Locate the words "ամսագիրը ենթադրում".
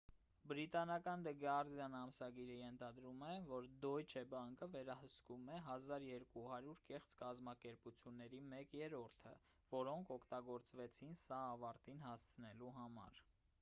1.97-3.19